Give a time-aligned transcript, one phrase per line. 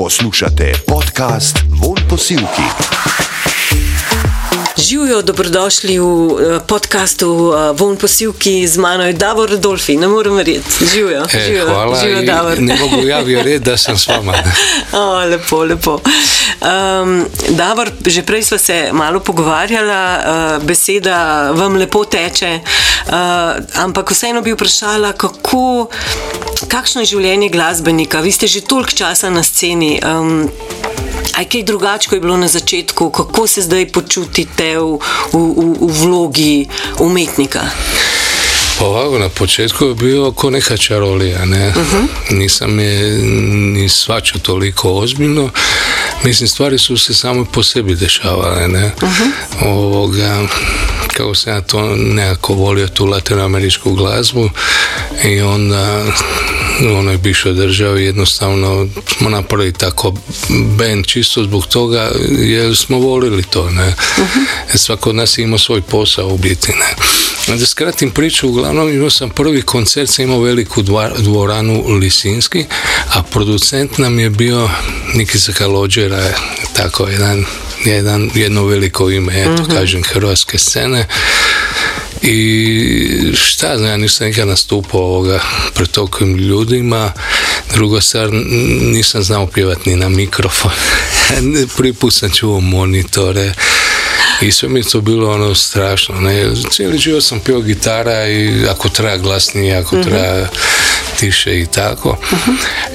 [0.00, 3.09] Poslušate podcast Von Posilki.
[4.80, 10.34] Živijo, dobrodošli v eh, podkastu eh, Von Posilki z mano je Davor Rodolfi, ne morem
[10.34, 10.86] verjeti.
[10.86, 12.00] Živijo, E, živijo, hvala.
[12.00, 12.60] živijo Davor.
[12.60, 14.34] ne mogu ja vjeriti da sam s vama.
[14.92, 16.00] O, lepo, lepo.
[16.60, 20.18] Um, Davor, že prej smo se malo pogovarjala,
[20.56, 21.16] uh, beseda
[21.50, 22.60] vam lepo teče,
[23.06, 23.12] uh,
[23.74, 25.88] ampak vseeno bi vprašala, kako,
[26.68, 28.20] kakšno je življenje glasbenika.
[28.20, 30.00] Vi ste že toliko časa na sceni.
[30.02, 30.50] Um,
[31.34, 34.98] Aj kaj drugače, kot je bilo na začetku, kako se zdaj počutite v,
[35.32, 37.60] v, v, v vlogi umetnika?
[38.78, 41.72] Pa ovako, na početku je bio ko neka čarolija, ne?
[42.30, 43.18] Nisam je
[43.74, 45.50] ni svačao toliko ozbiljno.
[46.24, 48.90] Mislim, stvari su se samo po sebi dešavale, ne?
[49.64, 50.42] Ovoga,
[51.16, 54.50] kako sam ja to nekako volio, tu latinoameričku glazbu
[55.24, 56.04] i onda
[56.88, 60.14] u onoj bivšoj državi jednostavno smo napravili tako
[60.78, 63.94] band čisto zbog toga jer smo volili to, ne?
[64.74, 66.94] Svako od nas je imao svoj posao u biti, ne?
[67.56, 70.82] Da skratim priču, uglavnom imao sam prvi koncert, sam imao veliku
[71.18, 72.64] dvoranu Lisinski,
[73.14, 74.70] a producent nam je bio
[75.14, 76.22] Nikisa Kalođera,
[76.76, 77.44] tako jedan,
[77.84, 81.06] jedan, jedno veliko ime, eto kažem, hrvatske scene.
[82.22, 85.40] I šta znam, ja nisam nikad nastupao ovoga
[85.74, 87.12] pred tokim ljudima.
[87.74, 88.28] Druga stvar,
[88.80, 90.70] nisam znao pjevati ni na mikrofon.
[91.76, 93.52] Prvi put sam čuo monitore.
[94.40, 96.20] I sve mi je to bilo ono strašno.
[96.20, 96.52] Ne?
[96.70, 100.48] Cijeli život sam pio gitara i ako treba glasnije, ako treba
[101.20, 102.16] tiše i tako.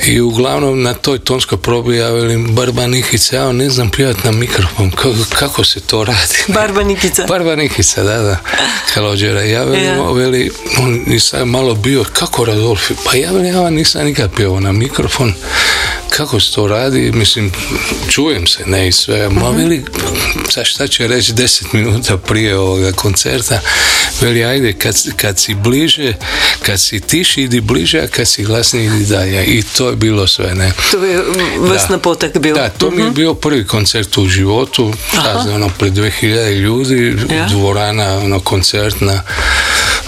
[0.06, 4.32] I uglavnom na toj tonskoj probi ja velim, Barba Nikica, ja ne znam pjevati na
[4.32, 4.92] mikrofon.
[4.92, 6.36] Kako, kako se to radi?
[6.60, 7.26] Barba Nikica.
[7.28, 8.38] Barba Nikica, da, da.
[8.94, 9.42] Kalođera.
[9.42, 12.94] Ja velim, o, veli, on nisam malo bio, kako Radolfi?
[13.06, 15.34] Pa ja velim, ja nisam nikad pjevao na mikrofon.
[16.10, 17.12] Kako se to radi?
[17.12, 17.52] Mislim,
[18.10, 19.30] čujem se, ne i sve.
[19.30, 19.86] Ma veli,
[20.50, 23.60] sa šta će reći deset minuta prije ovoga koncerta?
[24.22, 26.14] Veli, ajde, kad, kad si bliže,
[26.62, 29.46] kad si tiši, idi bliže, a kad si glasniji, idi dalje.
[29.46, 30.72] I to je bilo sve, ne.
[30.92, 31.18] To je
[31.60, 31.88] vas Da.
[31.90, 32.56] napotak bil.
[32.56, 37.46] Da, to mi je bio prvi koncert u životu, šta ono, pred 2000 ljudi, Ja.
[37.48, 39.22] dvorana, ono, koncertna,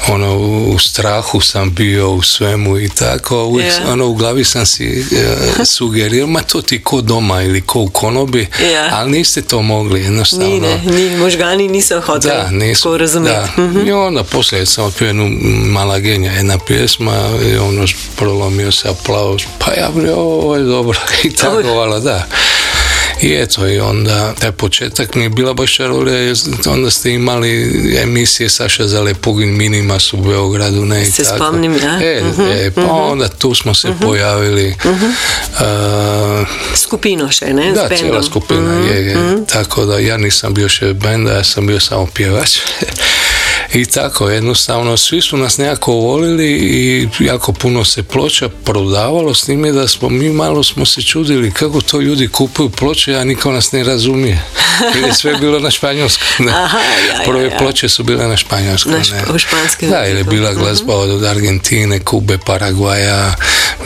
[0.07, 0.37] ono,
[0.67, 3.91] u strahu sam bio u svemu i tako, uvijek, Ja.
[3.91, 7.89] ono, u glavi sam si e, sugerirao, ma to ti ko doma ili ko u
[7.89, 8.89] konobi, Ja.
[8.91, 10.47] ali niste to mogli, jednostavno.
[10.47, 12.83] Ni, ne, ni, možgani niso hoteli Da, nisu.
[12.83, 13.61] tako razumeti.
[13.61, 13.73] Mhm.
[13.75, 13.83] Da.
[13.83, 15.29] I onda poslije sam otpio jednu
[15.65, 17.13] Malagenja, jedna pjesma
[17.45, 19.41] i ono prolomio se aplauz.
[19.59, 20.99] Pa ja bi ovo je dobro.
[21.23, 22.23] I tako, vala, da.
[23.21, 26.35] I eto, i onda taj početak mi je bila baš čarolija, jer
[26.67, 27.51] onda ste imali
[27.97, 31.35] emisije Saša Zalepugin Minimas u Beogradu, ne i Se tako.
[31.37, 31.99] spomnim, ja.
[32.03, 34.75] E, Mhm, e, pa onda tu smo se pojavili.
[34.85, 37.65] Uh, Skupino še, ne?
[37.65, 37.97] da, bendom.
[37.97, 39.17] cijela skupina je, je.
[39.47, 42.57] Tako da ja nisam bio šef benda, ja sam bio samo pjevač.
[43.73, 49.45] I tako, jednostavno, svi su nas nekako volili i jako puno se ploča prodavalo s
[49.45, 53.51] time da smo, mi malo smo se čudili kako to ljudi kupuju ploče, a niko
[53.51, 54.43] nas ne razumije.
[54.95, 56.49] Jer je sve bilo na španjolskom.
[57.25, 58.93] Prve ploče su bile na španjolskom.
[59.81, 63.35] Da, jer je bila glazba od Argentine, Kube, Paragvaja,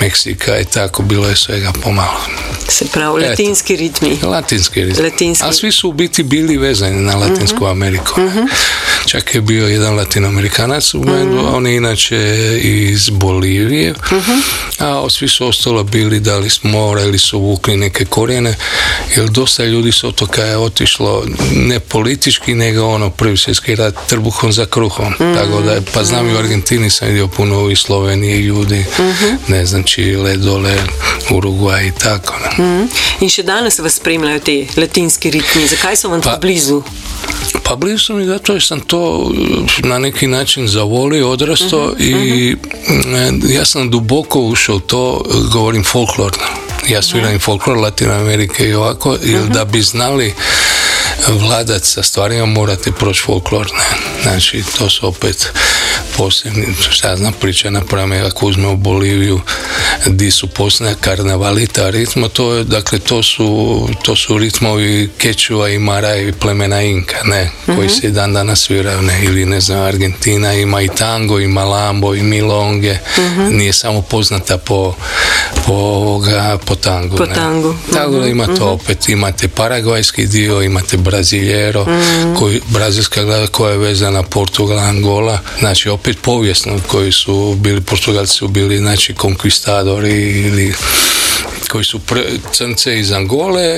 [0.01, 2.19] Meksika i tako, bilo je svega pomalo.
[2.67, 3.29] Se pravi, Eto.
[3.29, 4.19] latinski ritmi.
[4.23, 5.03] Latinski rizik.
[5.03, 5.45] Latinski.
[5.47, 8.21] A svi su u biti bili vezani na Latinsku Ameriku.
[9.05, 13.93] Čak je bio jedan latinoamerikanac u bendu, a on je inače iz Bolivije,
[14.81, 18.55] a svi su ostalo bili da li s mora ili su vukli neke korijene,
[19.15, 21.25] jer dosta ljudi s otoka je otišlo
[21.55, 25.13] ne politički, nego ono prvi svjetski rat trbuhom za kruhom.
[25.17, 28.85] Tako da, pa znam i u Argentini sam vidio puno i Slovenije ljudi,
[29.47, 30.77] ne znam, Čile, dole,
[31.29, 32.33] Uruguay i tako.
[32.53, 32.83] Mhm.
[33.21, 35.67] In še danes vas spremljajo te latinski ritmi.
[35.67, 36.81] Zakaj so vam Pa- tako blizu?
[37.63, 39.31] Pa blizu su mi zato jer sam to
[39.83, 42.55] na neki način zavolio, odrastao i
[43.15, 46.43] e, ja sam duboko ušao u to, govorim folklorno.
[46.87, 50.33] Ja sviram i folklor Latine Amerike i ovako, jer da bi znali
[51.27, 53.83] vladat sa stvarima morate proći folklorne.
[54.23, 55.51] Znači, to su opet
[56.17, 59.41] posebni, šta ja znam, priča napravimo ako uzmemo Boliviju,
[60.07, 65.79] di su posljednja karnavalita ritmo, to je, dakle, to su, to su ritmovi Kečua i
[65.79, 69.81] Mara i plemena Inka, ne, koji se i dan danas sviraju, ne, ili ne znam,
[69.81, 72.97] Argentina ima i tango, i malambo, i milonge,
[73.51, 74.95] nije samo poznata po,
[75.65, 77.17] po, ovoga, po tangu.
[77.17, 77.35] Po ne.
[77.35, 77.75] tangu.
[77.93, 81.85] Tako da ima to opet, imate paragvajski dio, imate braziljero,
[82.39, 88.33] koji, brazilska glava koja je vezana Portugal, Angola, znači opet povijesno koji su bili, Portugalci
[88.33, 90.73] su bili znači konkvistadori ili
[91.71, 92.23] koji su pre,
[92.53, 93.77] crnce iz Angole,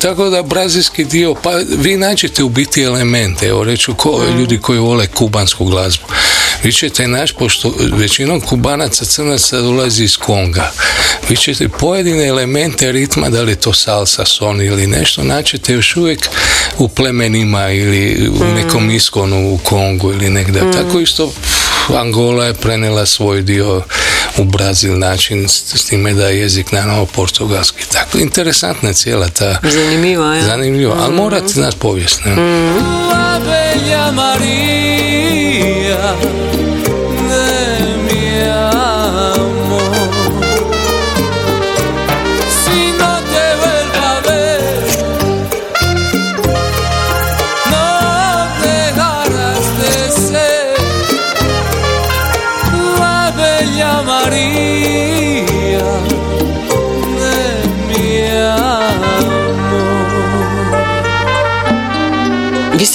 [0.00, 4.78] tako da brazilski dio, pa vi nađete u biti elemente, evo reću ko, ljudi koji
[4.78, 6.04] vole kubansku glazbu.
[6.62, 10.72] Vi ćete naći, pošto većinom kubanaca crnaca dolazi iz Konga,
[11.28, 15.96] vi ćete pojedine elemente ritma, da li je to salsa, son ili nešto, naćete još
[15.96, 16.28] uvijek
[16.78, 20.62] u plemenima ili u nekom iskonu u Kongu ili negdje.
[20.72, 21.32] Tako isto
[21.96, 23.82] Angola je prenela svoj dio
[24.38, 27.84] u Brazil način s, s time da je jezik naravno portugalski.
[27.92, 30.44] Tako interesantna je cijela ta Zanimljivo, ja.
[30.44, 32.20] zanimljivo, ali morate znati povijest.
[32.24, 32.34] Ne?
[33.12, 34.12] La bella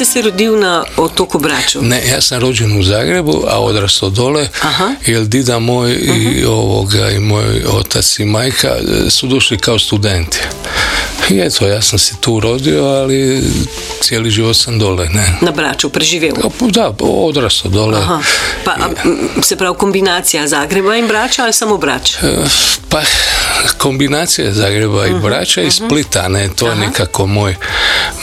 [0.06, 1.82] ste se rodil na otoku Braču.
[1.82, 4.96] Ne, ja sam rođen u Zagrebu, a odrastao dole, Aha.
[5.06, 10.40] jer dida moj i ovoga i moj otac i majka e, su došli kao studenti.
[11.30, 13.44] I eto, ja sam se tu rodio, ali
[14.02, 15.38] cijeli život sam dole, ne.
[15.42, 16.34] Na Braču, preživeo.
[16.60, 17.98] Da, odrastao dole.
[17.98, 18.20] Aha.
[18.66, 18.90] Pa, a,
[19.42, 22.16] se pravi kombinacija Zagreba in Brača ali samo Brač?
[22.16, 22.46] E,
[22.90, 23.02] Pa
[23.78, 27.56] kombinacija Zagreba i Brača i Splita, ne, to je nekako moj,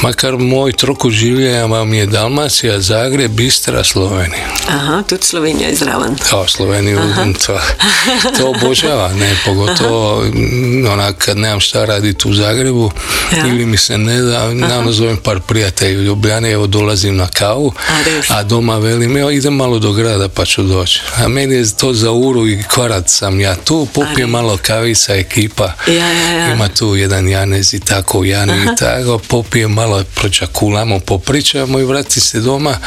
[0.03, 4.49] makar moj trokut življenja vam je Dalmacija, Zagreb, Bistra, Slovenija.
[4.69, 6.17] Aha, tudi Slovenija je zraven.
[6.31, 7.01] Kao Sloveniju,
[7.47, 7.61] to,
[8.39, 10.25] to obožava, ne, pogotovo
[10.93, 12.91] onak kad nemam šta raditi u Zagrebu
[13.37, 13.47] Ja.
[13.47, 17.73] ili mi se ne da, naravno zovem par prijatelja u Ljubljani, evo dolazim na kavu,
[18.29, 21.01] A, a doma velim, evo idem malo do grada pa ću doći.
[21.17, 25.73] A meni je to za uru i kvarat sam ja tu, popijem malo kavica, ekipa,
[25.87, 26.53] Ja, ja, ja.
[26.53, 32.21] ima tu jedan Janez i tako, Janu i tako, popijem malo, pročakulamo, popričamo i vrati
[32.21, 32.79] se doma,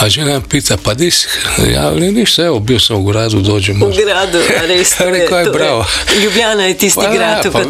[0.00, 1.26] a žena pita, pa di si?
[1.72, 3.76] Ja velim, ništa, evo, bio sam u gradu, dođem.
[3.76, 4.66] Možda." gradu, a
[5.10, 5.86] Rekao je bravo.
[6.22, 7.64] Ljubljana je tisti Pa grad, v pa.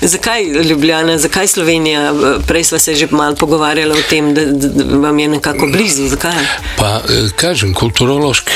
[0.00, 2.14] Zakaj Ljubljana, zakaj Slovenija?
[2.46, 6.08] Prej sva se že malo pogovarjala o tem, da, da vam je nekako blizu.
[6.08, 6.32] Zakaj?
[6.76, 8.52] Pa, e, kažem, kulturološki.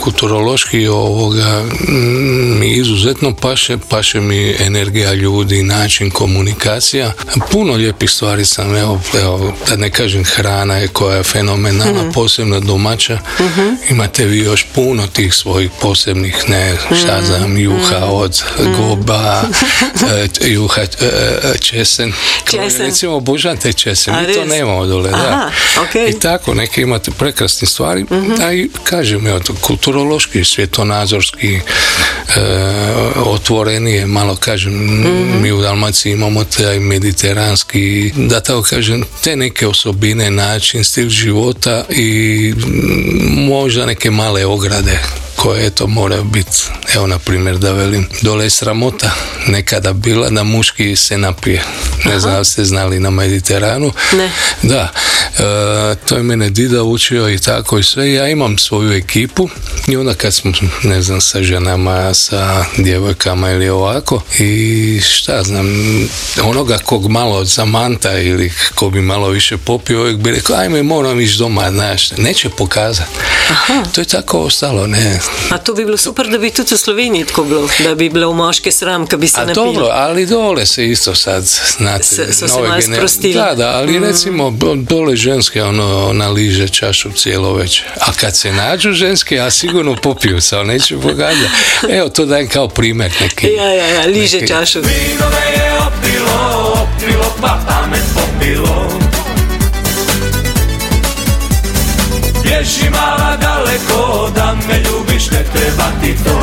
[0.00, 7.12] Kulturološki ovoga mm, mi izuzetno paše, paše mi energija ljudi, način komunikacija.
[7.52, 12.60] Puno lijepih stvari sam, evo, evo da ne kažem hrana je koja je fenomenalna, posebno
[12.60, 13.18] domaća.
[13.90, 18.42] Imate vi još puno tih svojih posebnih, ne, šta znam, juha od
[18.76, 19.42] goba,
[20.14, 21.04] e, juha, e,
[21.44, 22.12] e, česen.
[22.44, 22.80] Česen.
[22.80, 25.16] Recimo, obožavam te česen, mi to nemamo dole, da.
[25.18, 25.50] Aha,
[25.80, 26.08] okej.
[26.08, 28.32] I tako, neke imate prekrasne stvari, Mhm.
[28.42, 31.60] a i kažem, evo, to kulturološki, svjetonazorski, e,
[33.16, 35.42] otvorenije, malo kažem, Mhm.
[35.42, 41.84] mi u Dalmaciji imamo taj mediteranski, da tako kažem, te neke osobine, način, stil života
[41.90, 42.54] i
[43.28, 44.98] možda neke male ograde
[45.38, 46.58] koje eto mora biti,
[46.94, 49.10] evo na primjer da velim, dole je sramota
[49.46, 51.62] nekada bila da muški se napije.
[52.04, 53.92] Ne znam da li ste znali na Mediteranu.
[54.12, 54.30] Ne.
[54.62, 54.92] Da,
[55.38, 58.12] e, to je mene dida učio i tako i sve.
[58.12, 59.48] Ja imam svoju ekipu
[59.88, 60.52] i onda kad smo,
[60.82, 65.66] ne znam, sa ženama, sa djevojkama ili ovako i šta znam,
[66.42, 71.20] onoga kog malo zamanta ili ko bi malo više popio, uvijek bi rekao, ajme, moram
[71.20, 73.10] ići doma, znaš, neće pokazati.
[73.92, 75.20] To je tako ostalo, ne.
[75.50, 78.30] A to bi bilo super, da bi tudi v Sloveniji tako bilo, da bi bilo
[78.30, 79.54] v moške sram, ki bi se A napili.
[79.66, 81.44] dobro, ali dole se isto sad,
[81.78, 83.34] znate, Se- su se nove malo gener- sprostili.
[83.34, 87.80] Da, da, ali recimo do- dole ženske ono, ona liže čašu cijelo već.
[87.98, 91.50] A kad se nađu ženske, a sigurno popiju se, ali neće pogađati.
[91.90, 93.46] Evo, to dajem kao primjer neki.
[93.48, 94.78] Ja, ja, ja, liže neki- čašu.
[94.78, 96.38] Vino me je opilo,
[96.74, 98.88] opilo pa pamet popilo
[102.42, 104.82] Bježi mala daleko, da me
[105.18, 106.38] ljubiš ne treba ti to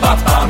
[0.00, 0.48] pa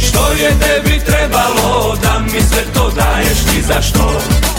[0.00, 4.51] Što je tebi trebalo, da mi sve to daješ ti zašto?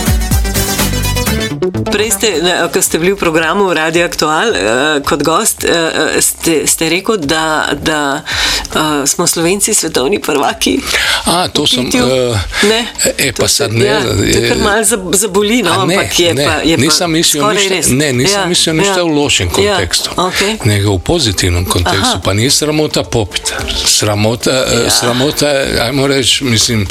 [1.64, 2.28] Prej ste,
[2.68, 4.60] ko ste bili v programu Radio Aktual eh,
[5.00, 5.72] kot gost, eh,
[6.20, 7.44] ste, ste rekel, da,
[7.74, 10.80] da eh, smo Slovenci svetovni prvaki.
[11.26, 11.64] A, to.
[11.64, 12.04] Pitju.
[12.04, 12.80] e, ne.
[13.18, 13.86] E, To pa sad ne...
[13.86, 16.52] Ja, to je kar malo za- zaboli, no, A ne, ampak je ne, pa.
[16.62, 17.88] Je nisam skoraj ništa, res.
[17.90, 19.04] ne, nisam Ja, mislio ništa ja.
[19.04, 20.58] u lošem kontekstu, Ja, okej.
[20.66, 22.02] nego u pozitivnom kontekstu.
[22.04, 22.20] Aha.
[22.20, 23.56] Pa nije sramota popita.
[23.88, 25.48] Sramota, e, sramota
[25.82, 26.88] ajmo reći, mislim,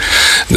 [0.50, 0.54] e,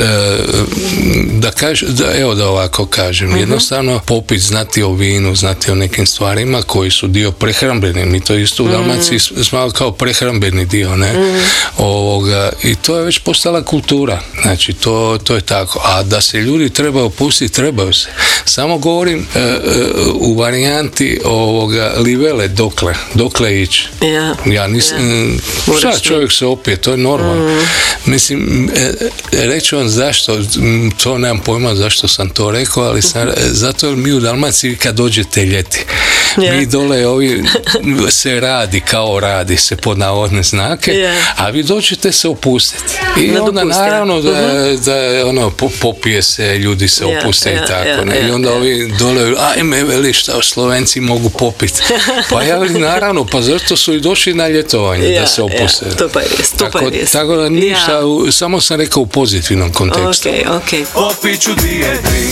[1.32, 3.38] da kaže, da, evo da ovako kažem, Mhm.
[3.38, 8.06] jednostavno popit, znat znati o vinu, znati o nekim stvarima koji su dio prehrambeni.
[8.06, 11.14] Mi to isto u Dalmaciji smo kao prehrambeni dio, ne?
[12.26, 14.20] Ovoga, I to je već postala kultura.
[14.42, 15.82] Znači, to, to je tako.
[15.86, 18.10] A da se ljudi trebaju pustiti, trebaju se.
[18.46, 19.54] Samo govorim e, e,
[20.14, 23.88] u varijanti ovoga livele dokle, dokle ići.
[24.02, 24.36] Ja.
[24.54, 24.98] Ja nisam,
[25.68, 27.62] Moraš šta čovjek se opije, to je normalno.
[28.06, 30.40] Mislim, e, e, reći vam zašto,
[31.04, 34.76] to nemam pojma zašto sam to rekao, ali sam, e, zato jer mi u Dalmaciji
[34.76, 35.86] kad dođete ljeti,
[36.42, 36.54] Ja.
[36.54, 37.44] mi dole ovi
[38.10, 41.14] se radi kao radi se pod navodne znake, Ja.
[41.36, 42.84] a vi dođete se opustiti.
[43.18, 43.84] I Na onda dopust, ja.
[43.84, 44.32] naravno da,
[44.76, 44.96] da
[45.28, 47.88] ono, po- popije se, ljudi se Ja, opuste ja, i tako.
[47.90, 48.20] ja, ne?
[48.20, 48.56] I onda ja.
[48.56, 51.82] ovi dole, ajme, veli šta, Slovenci mogu popiti.
[52.30, 55.86] Pa ja naravno, pa zašto su i došli na ljetovanje Ja, da se opuste.
[55.86, 57.12] ja, to pa je to pa tako, je res.
[57.12, 58.00] tako da ništa, Ja.
[58.00, 60.30] u- samo sam rekao u pozitivnom kontekstu.
[60.30, 60.88] Ok, ok.
[60.94, 62.28] Popit ću dvije, tri,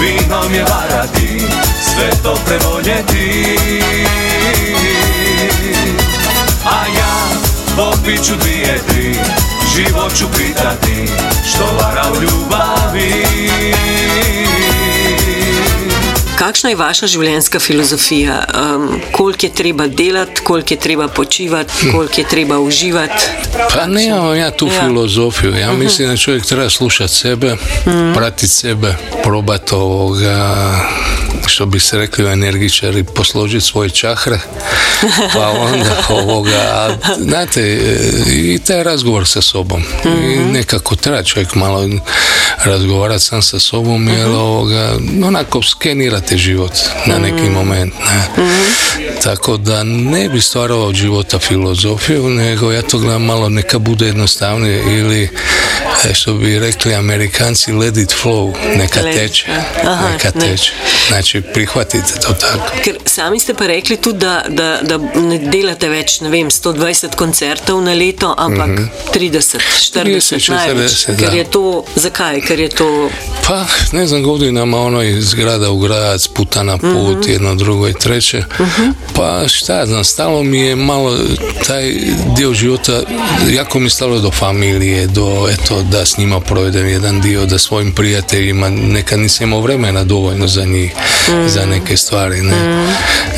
[0.00, 1.28] vinom je varati,
[1.84, 3.46] sve to prevoljeti.
[6.64, 7.19] A ja
[7.76, 9.14] popit ću dvije, tri,
[9.74, 11.06] život ću pitati,
[11.54, 13.24] što vara u ljubavi.
[16.38, 18.44] Kakšna je vaša življenjska filozofija?
[18.48, 23.24] Um, koliko je treba delati, koliko je treba počivati, koliko je treba uživati?
[23.74, 24.72] Pa nemam ja tu Ja.
[24.72, 24.86] Mhm.
[24.86, 25.54] filozofiju.
[25.56, 27.56] Ja mislim da čovjek treba slušati sebe,
[28.14, 30.56] pratiti sebe, probati ovoga,
[31.50, 34.38] što bi se rekli energičari, posložiti svoje čahre,
[35.34, 36.88] pa onda ovoga, a,
[37.18, 37.78] znate,
[38.28, 39.82] i taj razgovor sa sobom.
[40.04, 40.52] I Mhm.
[40.52, 41.88] nekako treba čovjek malo
[42.58, 44.34] razgovarati sam sa sobom, jer Mhm.
[44.34, 44.92] ovoga,
[45.24, 46.72] onako skenirate život
[47.06, 47.94] na neki moment.
[48.00, 48.44] Ne?
[48.44, 48.50] Mhm.
[49.22, 54.06] Tako da ne bi stvarao od života filozofiju, nego ja to gledam malo neka bude
[54.06, 55.28] jednostavnije ili
[56.04, 59.46] e, što bi rekli amerikanci let it flow, neka teče,
[60.12, 60.40] neka ne.
[60.42, 60.72] teče.
[61.08, 62.70] Znači prihvatite to tako.
[62.84, 67.14] Ker sami ste pa rekli tudi, da, da, da ne delate več, ne vem, 120
[67.14, 68.68] koncertov na leto, ampak
[69.14, 69.58] 30,
[69.92, 70.04] 40
[70.36, 70.92] 30, največ.
[70.92, 71.36] 40, Ker da.
[71.36, 71.64] je to,
[71.96, 72.40] zakaj?
[72.40, 73.10] Ker je to,
[73.46, 77.30] Pa, ne znam, godinama ono iz grada u grad, s puta na put, Mhm.
[77.30, 78.44] jedno, drugo i treće.
[79.14, 81.16] Pa šta ja znam, stalo mi je malo
[81.66, 81.94] taj
[82.30, 83.00] dio života,
[83.50, 87.92] jako mi stalo do familije, do eto, da s njima provedem jedan dio, da svojim
[87.92, 90.92] prijateljima, nekad nisam imao vremena dovoljno za njih.
[91.46, 92.54] Za neke stvari, ne.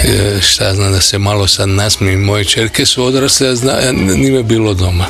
[0.05, 3.93] E, šta znam, da se malo sad nasmijem, moje čerke su odrasle, a zna, a
[3.93, 5.07] nije me bilo doma.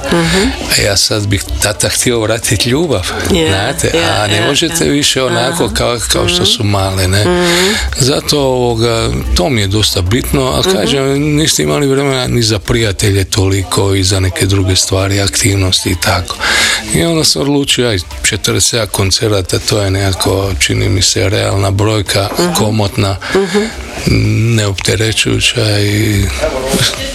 [0.78, 4.84] A ja sad bih tata htio vratiti ljubav, Ja, znate, ja, a ne ja, možete
[4.84, 7.24] više onako kao, kao što su male, ne.
[7.98, 13.24] Zato ovoga, to mi je dosta bitno, ali kažem, niste imali vremena ni za prijatelje
[13.24, 16.36] toliko i za neke druge stvari, aktivnosti i tako.
[16.94, 22.28] I onda sam odlučio, aj, 47 koncerata, to je nekako, čini mi se, realna brojka,
[22.64, 23.16] komotna,
[24.57, 26.25] neopterećujuća i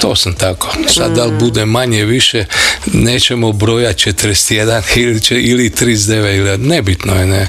[0.02, 0.76] to sam tako.
[0.88, 2.46] Sad da bude manje više,
[2.86, 7.48] nećemo brojati 41 ili, će, ili 39, ili, nebitno je, ne.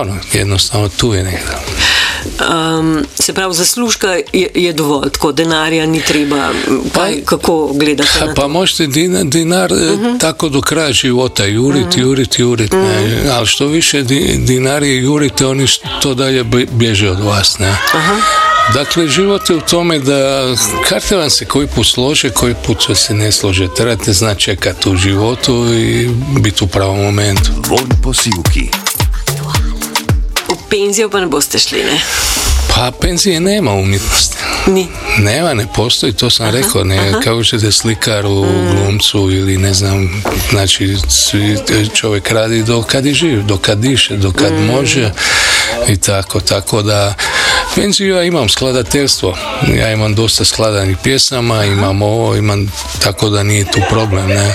[0.00, 1.65] Ono, jednostavno tu je negdje.
[2.40, 6.50] Um, se pravi, zaslužka je, je dovolj, tako denarja ni treba.
[6.94, 8.48] Kaj, kako gledate Ha, na pa to?
[8.48, 9.76] možete dinar, dinar e,
[10.20, 13.20] tako do kraja života jurit, jurit, jurit, ne.
[13.32, 17.76] ali što više di, dinarije jurite, oni što dalje bje- bježe od vas, ne.
[18.74, 20.46] Dakle, život je u tome da
[20.88, 23.68] karte vam se koji put slože, koji put se ne slože.
[23.76, 27.50] Trebate znati čekati u životu i biti u pravom momentu.
[27.68, 28.85] Von Posivki.
[30.66, 32.00] V penzijo pa ne boste šli, ne?
[32.74, 34.36] Pa penzije nema umjetnosti.
[34.66, 34.86] Ni.
[35.18, 40.96] Nema, ne postoji, to sam rekao, ne, kako ćete slikaru, glumcu ili ne znam, znači
[41.08, 41.58] svi,
[41.94, 45.10] čovjek radi dok kad je živ, dok kad diše, dok kad može
[45.88, 47.14] i tako, tako da
[47.74, 49.38] penziju ja imam skladateljstvo,
[49.76, 54.54] ja imam dosta skladanih pjesama, imam ovo, imam, tako da nije tu problem, ne.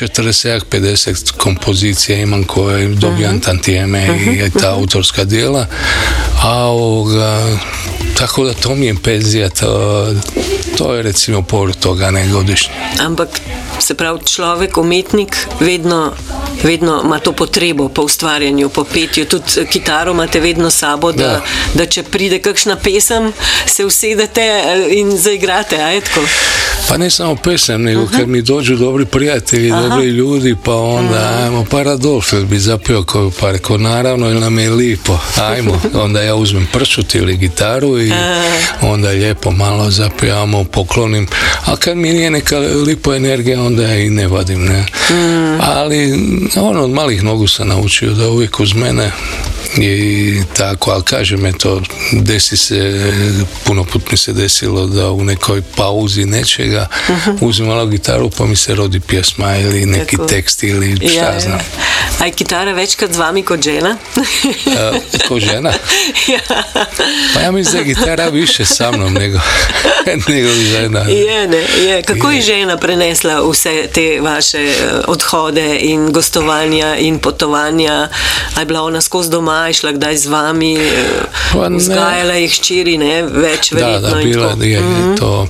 [0.00, 4.08] 40-50 kompozicija imam koje dobijam tantijeme
[4.46, 5.66] i ta autorska dijela,
[6.42, 7.58] a ovoga,
[8.18, 10.06] tako da to mi je penzija, to,
[10.78, 12.72] to je recimo pol toga ne godišnje.
[12.98, 13.28] Ampak
[13.80, 16.12] se pravi, človek, umetnik, vedno,
[16.62, 19.24] vedno ima to potrebo po ustvarjanju, po petju.
[19.24, 21.40] Tudi eh, kitaro imate vedno sabo, da, Da.
[21.74, 23.32] da če pride kakšna pesem,
[23.66, 26.00] se usedete eh, in zaigrate.
[26.88, 31.66] Pa ne samo pesem, nego kad mi dođu dobri prijatelji, dobri ljudi, pa onda ajmo
[31.70, 36.22] pa Radolf jel bi zapio koju pa rekao naravno jer nam je lipo, ajmo, onda
[36.22, 38.12] ja uzmem pršut ili gitaru i
[38.82, 41.26] onda lijepo malo zapijamo, poklonim,
[41.64, 44.86] a kad mi nije neka lipo energija onda ja i ne vadim, ne.
[45.60, 46.14] Ali
[46.56, 49.10] ono od malih nogu sam naučio da uvijek uz mene
[49.76, 53.12] i tako, ali kažem, eto, desi se,
[53.64, 56.86] puno put mi se desilo da u nekoj pauzi nečega
[57.40, 60.28] uzimala gitaru pa mi se rodi pjesma ili neki Tako.
[60.28, 61.40] tekst ili šta Ja, ja.
[61.40, 61.60] znam.
[62.20, 63.96] A je kitara večkrat z vami kot žena?
[64.66, 65.72] E, ko žena?
[66.34, 66.40] ja.
[67.34, 69.38] Pa ja mislim da je gitara više sa mnom nego,
[70.28, 71.00] nego žena.
[71.00, 72.02] Je, ne, je.
[72.02, 74.74] Kako je žena prenesla vse te vaše eh,
[75.06, 78.08] odhode in gostovanja in potovanja?
[78.56, 82.52] A je bila ona skozi doma, doma, je šla kdaj z vami, eh, vzgajala jih
[82.52, 84.08] ščiri, ne več verjetno.
[84.08, 85.18] Da, da, bila je mm -hmm.
[85.18, 85.48] to.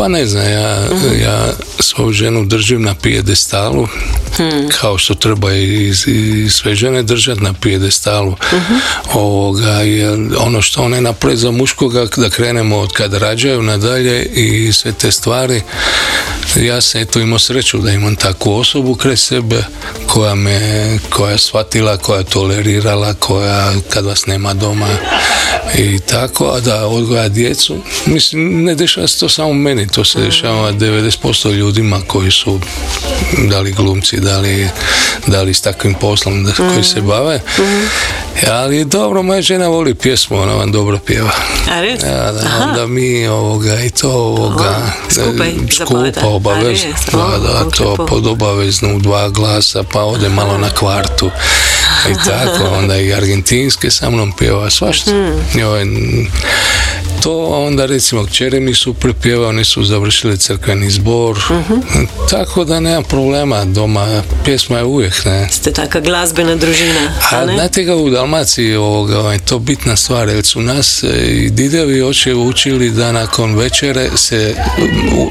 [0.00, 0.88] Pa ne znam, ja,
[1.22, 3.88] ja svoju ženu držim na pijedestalu,
[4.36, 4.68] Hmm.
[4.80, 8.36] kao što treba i, i sve žene držati na pijedestalu.
[8.52, 8.74] Mhm.
[9.12, 14.72] Ovoga, jer ono što one naprave za muškoga, da krenemo od kad rađaju nadalje i
[14.72, 15.62] sve te stvari,
[16.56, 19.64] ja sam eto imao sreću da imam takvu osobu kraj sebe
[20.06, 24.88] koja me, koja je shvatila, koja je tolerirala, koja kad vas nema doma
[25.78, 27.76] i tako, a da odgoja djecu.
[28.06, 32.60] Mislim, ne dešava se to samo meni, to se dešava 90% ljudima koji su
[33.48, 34.68] da li glumci, da li,
[35.26, 37.40] da li s takvim poslom da, koji se bave.
[38.50, 41.30] Ali dobro, moja žena voli pjesmu, ona vam dobro pjeva.
[41.70, 42.02] A res?
[42.02, 47.70] Ja, da, onda mi ovoga i to ovoga Aha, skupaj e, skupa obavezno da, da,
[47.70, 51.30] to pod obavezno u dva glasa pa ode malo na kvartu
[52.10, 55.60] i tako onda i argentinske sa mnom pjeva svašta Hmm.
[55.60, 55.62] I
[57.26, 61.80] ovaj, to onda recimo kćeri mi su prepjeva oni su završili crkveni zbor Mhm.
[62.30, 67.46] tako da nema problema doma pjesma je uvijek ne Ste taka glasbena družina, a a
[67.46, 67.54] ne?
[67.54, 71.96] znate ga u Dalmaciji ovoga, je to bitna stvar, jer su nas e, i didevi
[71.96, 74.54] i očevi učili da nakon večere se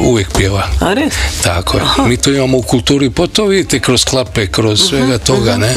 [0.02, 0.64] uvijek pjeva.
[0.80, 1.14] A res?
[1.44, 1.84] Tako je.
[2.08, 5.76] Mi to imamo u kulturi, pa to vidite kroz klape, kroz svega toga, ne?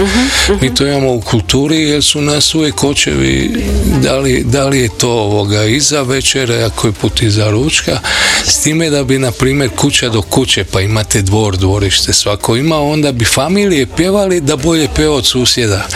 [0.60, 3.64] Mi to imamo u kulturi jer su nas uvijek očevi,
[4.02, 7.98] da li, da li je to ovoga iza večere, ako je put iza ručka,
[8.46, 12.80] s time da bi, na primjer, kuća do kuće, pa imate dvor, dvorište, svako ima,
[12.80, 15.86] onda bi familije pjevali da bolje peva od susjeda.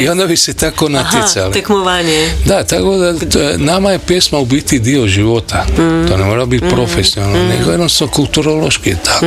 [0.00, 1.52] I onda bi se tako Aha, natjecali.
[1.52, 2.30] tekmovanje.
[2.44, 5.66] Da, tako da nama je pjesma u biti dio života.
[6.08, 9.26] To ne mora biti profesionalno, nego jednostavno kulturološki je tako.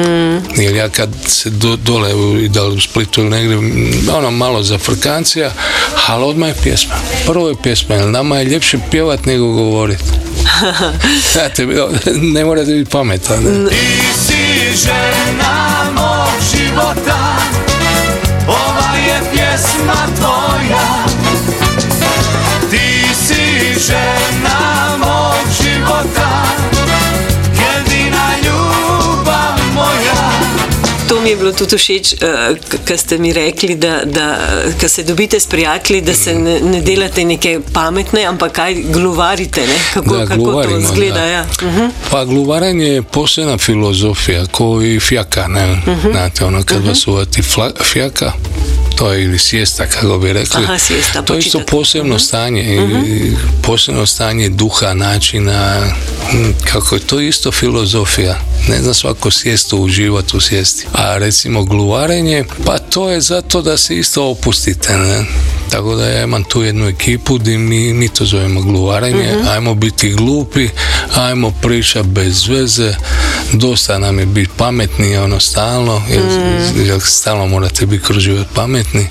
[0.57, 2.09] Jer ja kad se do, dole
[2.47, 3.57] da li u Splitu ili negdje,
[4.13, 5.51] ono malo za frkancija,
[6.07, 6.95] ali odmah je pjesma.
[7.25, 10.03] Prvo je pjesma, jer nama je ljepše pjevat nego govorit.
[11.33, 11.65] Znate,
[12.21, 13.67] ne morate biti pametan.
[13.69, 17.35] Ti si žena mog života
[18.47, 21.05] Ova je pjesma tvoja
[22.71, 24.58] Ti si žena
[31.29, 32.15] mi je bilo tudi všeč,
[32.85, 34.37] ker ste mi rekli, da, da
[34.81, 39.61] ko se dobite s prijatelji, da se ne, ne delate neke pametne, ampak kaj gluvarite,
[39.61, 39.75] ne?
[39.93, 41.13] Kako, Da, kako to izgleda.
[41.13, 41.25] da.
[41.25, 41.45] Ja.
[41.61, 41.85] Mhm.
[42.11, 45.65] Pa gluvaranje je posebna filozofija, ko i fjaka, ne?
[45.87, 46.11] Mhm.
[46.11, 47.41] Znate, ono kad vas uvati
[47.83, 48.31] fjaka,
[48.99, 50.63] to je ili sjesta, kako bi rekli.
[50.63, 52.61] Aha, sjesta, to je isto posebno stanje,
[53.07, 55.81] i posebno stanje duha, načina,
[56.71, 58.39] kako je to isto filozofija.
[58.69, 60.87] Ne zna svako sjestu uživati u sjesti.
[60.93, 65.25] A recimo gluvarenje, pa to je zato da se isto opustite, ne?
[65.71, 70.09] Tako da ja imam tu jednu ekipu gdje mi, mi to zovemo gluvarenje, ajmo biti
[70.09, 70.69] glupi,
[71.15, 72.93] ajmo pričati bez veze,
[73.53, 76.21] dosta nam je biti pametni ono stalno, jer,
[76.87, 79.07] jer stalno morate biti kroz život pametni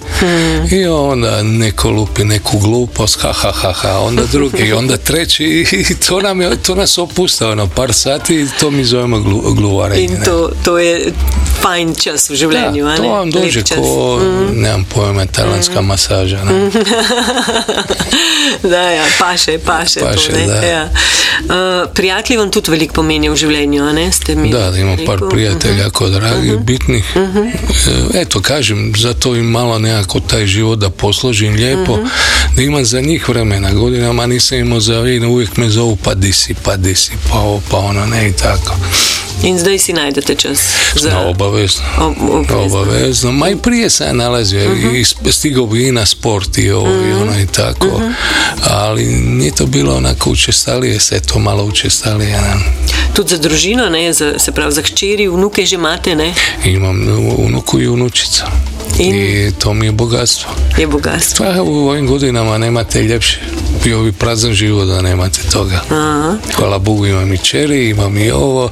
[0.70, 5.66] i onda neko lupi neku glupost, ha ha ha ha, onda drugi, i onda treći
[5.90, 9.54] i to, nam je, to nas opusta ono par sati i to mi zovemo glu,
[9.54, 10.04] gluvarenje.
[10.04, 10.24] In ne.
[10.24, 11.12] to, to je
[11.62, 12.86] fajn čas v življenju.
[12.86, 13.08] a Da, to ne?
[13.08, 13.60] vam Lep dođe.
[13.60, 13.82] Mhm.
[13.82, 14.20] ko,
[14.54, 16.44] nemam pojma, tajlandska masaža.
[16.48, 16.70] Ne?
[18.70, 20.00] da, ja, paše, paše.
[20.00, 20.46] Paše, to, ne?
[20.46, 20.54] da.
[20.56, 20.88] Ja.
[21.40, 21.48] Uh,
[21.94, 24.12] prijatelji vam tudi veliko pomenijo v življenju, ne?
[24.12, 25.28] Ste mi Da, da imam par rekel?
[25.28, 27.04] prijatelja jako dragih, bitnih.
[27.16, 27.20] E,
[28.14, 31.98] Eto, kažem, zato im malo nekako taj život da posložim lijepo,
[32.56, 33.72] da imam za njih vremena.
[33.72, 37.38] Godinama nisam imao za vin, uvijek me zovu pa di si, pa di si, pa
[37.38, 38.74] ovo, pa ono, ne i tako.
[39.42, 40.58] In zdaj si najdete čas
[40.94, 41.82] za No, obavezno.
[41.98, 42.78] Ob- obavezno.
[42.78, 43.32] Obavezno.
[43.32, 46.88] Ma i prije sam ja nalazio i sp- stigao bi i na sport i ovo
[46.88, 48.00] i ono i tako.
[48.64, 52.30] Ali nije to bilo onako učestalije, se to malo učestalije.
[52.32, 52.54] Ne?
[53.14, 54.12] tudi za družino, ne?
[54.12, 56.34] Za, se pravi za hčeri, vnuke že imate, ne?
[56.64, 58.46] Imam unuku i unučica.
[58.98, 60.50] In- I to mi je bogatstvo.
[60.78, 61.46] Je bogatstvo.
[61.46, 63.40] Pa u ovim godinama nemate ljepše.
[63.84, 65.80] Bio bi prazan život da nemate toga.
[65.90, 66.36] Aha.
[66.54, 68.70] Hvala Bogu imam i čeri, imam i ovo.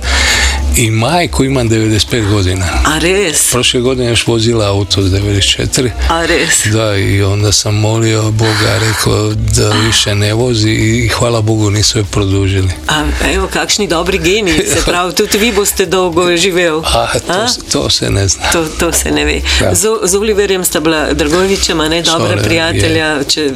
[0.76, 2.66] I majku imam 95 godina.
[2.86, 3.50] A res?
[3.50, 5.90] Prošle godine još vozila auto s 94.
[6.10, 6.66] A res?
[6.66, 11.98] Da, i onda sam molio Boga, rekao da više ne vozi i hvala Bogu nisu
[11.98, 12.68] je produžili.
[12.88, 16.82] A evo, kakšni dobri geni, se pravi, tudi vi boste dolgo živel.
[16.84, 18.42] A, to, se- to se ne zna.
[18.52, 19.40] To, to se ne ve.
[19.72, 23.24] Z, z Oliverjem sta bila Dragovičema, ne dobra prijatelja.
[23.24, 23.50] Če,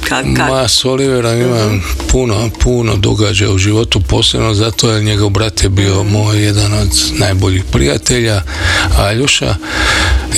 [0.00, 0.50] kak, kak?
[0.50, 5.68] Ma, s Oliverom imam puno, puno događaja u životu, posebno zato jer njegov brat je
[5.68, 8.42] bio moj jedan od najboljih prijatelja,
[8.98, 9.54] Aljoša.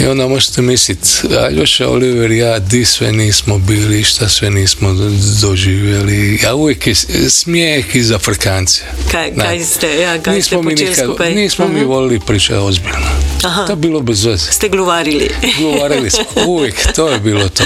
[0.01, 5.11] I onda možete misliti, Aljoša, Oliver, ja, di sve nismo bili, šta sve nismo do-
[5.43, 6.41] doživjeli.
[6.45, 6.95] A uvijek je
[7.29, 8.87] smijeh i zafrkancija.
[9.13, 11.35] Kaj- kaj ste, ja, kaj nismo ste mi nikad- skupaj?
[11.35, 13.11] Nismo mi volili pričati ozbiljno.
[13.43, 13.65] Aha.
[13.65, 14.53] To je bilo bez veze.
[14.53, 15.31] Ste glovarili.
[15.61, 17.65] Govorili smo uvijek, to je bilo to.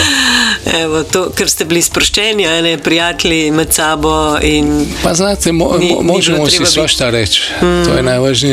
[0.74, 5.78] Evo, to, ker ste bili sproščeni, a ne prijatelji med sabo in Pa znate, mo-
[5.78, 7.42] Ni- mo- ni možemo si svašta reći.
[7.60, 8.43] To je najvažnije.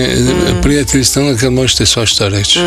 [0.61, 2.59] Prijatelji ste onda kad možete svašta reći.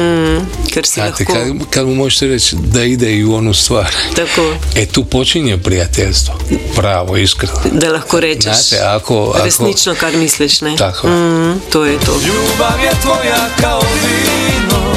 [0.74, 3.94] ker si Znate, kad, kad mu možete reći da ide i u onu stvar.
[4.16, 6.34] Tako, E tu počinje prijateljstvo.
[6.76, 7.54] Pravo, iskreno.
[7.72, 9.32] da lahko rečeš Znate, ako...
[9.34, 10.60] ako resnično, kar misliš.
[10.60, 10.76] Ne?
[10.76, 11.08] Tako.
[11.08, 12.12] Mm, to je to.
[12.12, 14.94] Ljubav je tvoja kao vino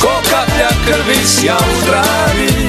[0.00, 2.68] Ko kaplja krvi sja u travi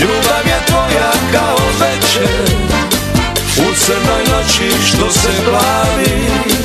[0.00, 2.28] Ljubav je tvoja kao večer
[3.58, 6.63] U crnoj noći što se plavi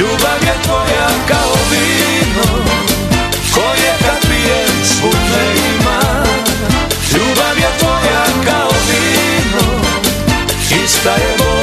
[0.00, 2.64] Ljubav je tvoja kao vino
[3.54, 5.16] Koje kad pijem svud
[5.74, 6.24] ima.
[7.14, 9.80] Ljubav je tvoja kao vino
[10.84, 11.53] Ista je gorčina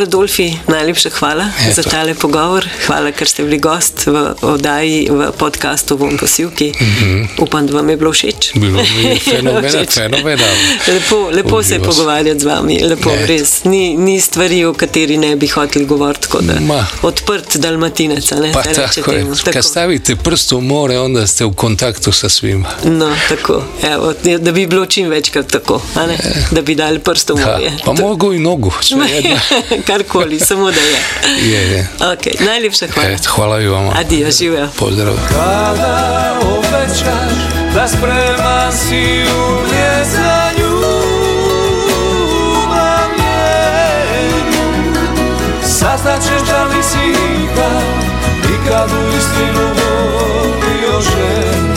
[0.00, 1.74] Davor Adolfi, najlepša hvala Eto.
[1.74, 2.64] za tale pogovor.
[2.86, 6.72] Hvala, ker ste bili gost v oddaji, v podkastu Von Posivki.
[7.38, 8.52] Upam, da vam je bilo všeč.
[8.54, 9.90] Bilo mi je fenomena- Všeč.
[9.90, 10.60] fenomenalno.
[10.88, 13.26] Lepo, lepo se je pogovarjati z vami, lepo, Eto.
[13.26, 13.64] res.
[13.64, 16.38] Ni, ni stvari, o kateri ne bi hoteli govoriti, tako
[17.02, 18.52] odprt dalmatinec, ne?
[18.52, 19.34] Pa tako temu.
[19.44, 22.68] Kad stavite prst u more, onda ste u kontaktu sa svima.
[22.84, 26.16] No, tako, evo, da bi bilo čim večkrat tako, ne?
[26.50, 27.72] Da bi dali prst v Da, morje.
[27.84, 29.36] pa mogu i nogu, svejedno.
[29.90, 30.98] Karkoli, samo da je.
[31.50, 31.88] Je, je.
[32.12, 33.08] Ok, najlepša hvala.
[33.10, 33.92] Eto, hvala i vama.
[33.96, 34.68] Adijo, živijo.
[34.78, 35.14] Pozdrav.
[35.28, 37.32] Kada obećaš
[37.74, 40.80] da spreman si uvijek za ljubav
[43.18, 44.62] njenu
[45.62, 47.10] Saznaćeš da li si
[47.44, 47.82] ikad,
[48.54, 51.74] ikad u istinu volio ženu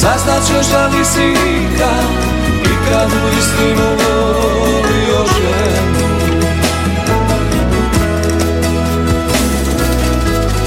[0.00, 2.39] Saznaćeš da li si ikad,
[2.90, 6.06] ikad u istinu volio ženu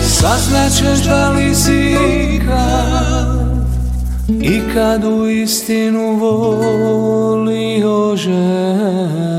[0.04, 1.96] Saznaćeš da li si
[2.36, 3.28] ikad
[4.42, 9.33] Ikad u istinu volio ženu